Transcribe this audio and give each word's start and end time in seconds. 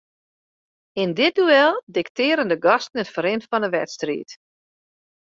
Yn 1.01 1.11
dit 1.19 1.33
duel 1.37 1.73
diktearren 1.97 2.49
de 2.51 2.57
gasten 2.65 3.01
it 3.03 3.13
ferrin 3.13 3.43
fan 3.49 3.65
'e 3.65 3.69
wedstriid. 3.77 4.29